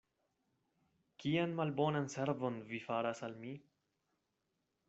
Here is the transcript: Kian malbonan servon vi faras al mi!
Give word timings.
Kian 1.25 1.53
malbonan 1.59 2.09
servon 2.15 2.57
vi 2.73 2.83
faras 2.89 3.25
al 3.29 3.39
mi! 3.45 3.55